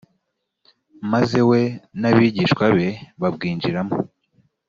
maze 1.11 1.39
we 1.49 1.61
nabigishwa 1.99 2.65
be 2.75 2.87
babwinjiramo. 3.21 3.95